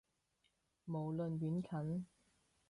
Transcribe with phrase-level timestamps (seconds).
[0.87, 2.07] 無論遠近